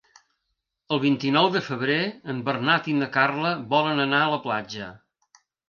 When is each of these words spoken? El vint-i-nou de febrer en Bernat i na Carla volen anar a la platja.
El 0.95 1.01
vint-i-nou 1.03 1.49
de 1.57 1.61
febrer 1.67 1.99
en 2.35 2.41
Bernat 2.49 2.91
i 2.95 2.97
na 3.03 3.11
Carla 3.21 3.55
volen 3.77 4.05
anar 4.09 4.25
a 4.25 4.35
la 4.35 4.43
platja. 4.51 4.93